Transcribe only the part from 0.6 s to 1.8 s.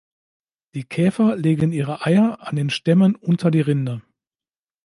Die Käfer legen